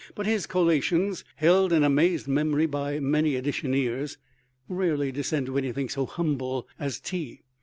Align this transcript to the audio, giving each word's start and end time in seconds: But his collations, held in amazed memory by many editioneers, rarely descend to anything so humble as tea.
But 0.15 0.25
his 0.25 0.47
collations, 0.47 1.23
held 1.35 1.71
in 1.71 1.83
amazed 1.83 2.27
memory 2.27 2.65
by 2.65 2.99
many 2.99 3.33
editioneers, 3.39 4.17
rarely 4.67 5.11
descend 5.11 5.45
to 5.45 5.59
anything 5.59 5.89
so 5.89 6.07
humble 6.07 6.67
as 6.79 6.99
tea. 6.99 7.43